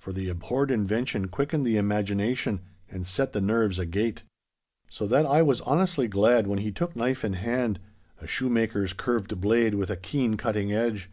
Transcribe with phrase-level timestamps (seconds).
[0.00, 4.24] For the abhorred invention quickened the imagination and set the nerves agate.
[4.88, 9.76] So that I was honestly glad when he took knife in hand—a shoemaker's curved blade
[9.76, 11.08] with a keen cutting edge.